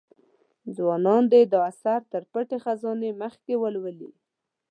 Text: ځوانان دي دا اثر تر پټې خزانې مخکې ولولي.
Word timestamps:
ځوانان 0.75 1.23
دي 1.31 1.41
دا 1.51 1.59
اثر 1.71 1.99
تر 2.11 2.23
پټې 2.31 2.57
خزانې 2.63 3.09
مخکې 3.21 3.53
ولولي. 3.61 4.09